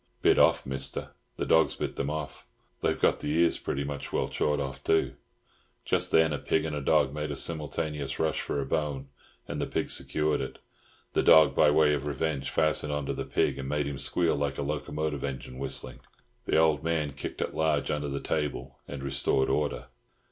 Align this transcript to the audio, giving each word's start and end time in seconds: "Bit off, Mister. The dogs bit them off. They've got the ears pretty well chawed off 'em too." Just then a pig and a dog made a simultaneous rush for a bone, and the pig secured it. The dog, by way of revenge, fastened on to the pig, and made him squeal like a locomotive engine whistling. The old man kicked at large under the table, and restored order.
"Bit 0.23 0.39
off, 0.39 0.65
Mister. 0.65 1.11
The 1.37 1.45
dogs 1.45 1.75
bit 1.75 1.95
them 1.95 2.09
off. 2.09 2.47
They've 2.81 2.99
got 2.99 3.19
the 3.19 3.31
ears 3.37 3.59
pretty 3.59 3.83
well 3.83 3.99
chawed 3.99 4.59
off 4.59 4.77
'em 4.77 4.81
too." 4.83 5.13
Just 5.85 6.09
then 6.09 6.33
a 6.33 6.39
pig 6.39 6.65
and 6.65 6.75
a 6.75 6.81
dog 6.81 7.13
made 7.13 7.29
a 7.29 7.35
simultaneous 7.35 8.17
rush 8.17 8.41
for 8.41 8.59
a 8.59 8.65
bone, 8.65 9.09
and 9.47 9.61
the 9.61 9.67
pig 9.67 9.91
secured 9.91 10.41
it. 10.41 10.57
The 11.13 11.21
dog, 11.21 11.53
by 11.53 11.69
way 11.69 11.93
of 11.93 12.07
revenge, 12.07 12.49
fastened 12.49 12.91
on 12.91 13.05
to 13.05 13.13
the 13.13 13.25
pig, 13.25 13.59
and 13.59 13.69
made 13.69 13.85
him 13.85 13.99
squeal 13.99 14.35
like 14.35 14.57
a 14.57 14.63
locomotive 14.63 15.23
engine 15.23 15.59
whistling. 15.59 15.99
The 16.45 16.57
old 16.57 16.83
man 16.83 17.13
kicked 17.13 17.39
at 17.39 17.53
large 17.55 17.91
under 17.91 18.09
the 18.09 18.19
table, 18.19 18.79
and 18.87 19.03
restored 19.03 19.49
order. 19.51 19.85